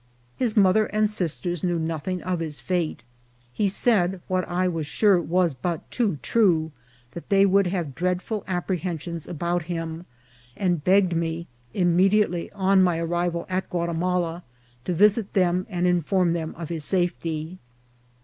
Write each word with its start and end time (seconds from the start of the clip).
His 0.35 0.57
mother 0.57 0.87
and 0.87 1.07
sisters 1.07 1.63
knew 1.63 1.77
nothing 1.77 2.23
of 2.23 2.39
his 2.39 2.59
fate. 2.59 3.03
He 3.53 3.67
said, 3.67 4.19
what 4.27 4.49
I 4.49 4.67
was 4.67 4.87
sure 4.87 5.21
was 5.21 5.53
but 5.53 5.91
too 5.91 6.17
true, 6.23 6.71
that 7.11 7.29
they 7.29 7.45
would 7.45 7.67
have 7.67 7.93
dread 7.93 8.23
ful 8.23 8.43
apprehensions 8.47 9.27
about 9.27 9.65
him, 9.69 10.07
and 10.57 10.83
begged 10.83 11.15
me, 11.15 11.45
imme 11.75 12.09
diately 12.09 12.49
on 12.55 12.81
my 12.81 12.97
arrival 12.97 13.45
at 13.47 13.69
Guatimala, 13.69 14.41
to 14.85 14.93
visit 14.95 15.33
them 15.33 15.67
and 15.69 15.85
inform 15.85 16.33
them 16.33 16.55
of 16.57 16.69
his 16.69 16.83
safety. 16.83 17.59